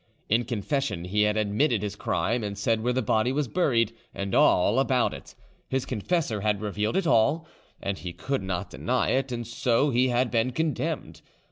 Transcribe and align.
In 0.29 0.45
confession 0.45 1.05
he 1.05 1.21
had 1.21 1.37
admitted 1.37 1.83
his 1.83 1.95
crime 1.95 2.43
and 2.43 2.57
said 2.57 2.81
where 2.81 2.91
the 2.91 3.03
body 3.03 3.31
was 3.31 3.47
buried, 3.47 3.93
and 4.15 4.33
all 4.33 4.79
about 4.79 5.13
it; 5.13 5.35
his 5.69 5.85
confessor 5.85 6.41
had 6.41 6.59
revealed 6.59 6.97
it 6.97 7.05
all, 7.05 7.45
and 7.79 7.99
he 7.99 8.11
could 8.11 8.41
not 8.41 8.71
deny 8.71 9.09
it, 9.09 9.31
and 9.31 9.45
so 9.45 9.91
he 9.91 10.07
had 10.07 10.31
been 10.31 10.53
condemned. 10.53 11.21